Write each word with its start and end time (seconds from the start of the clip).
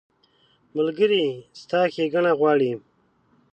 ملګری 0.75 1.25
ستا 1.59 1.79
ښېګڼه 1.93 2.31
غواړي. 2.39 2.71